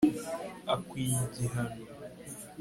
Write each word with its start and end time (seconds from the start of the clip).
akwiye 0.73 1.15
igihano 1.25 1.79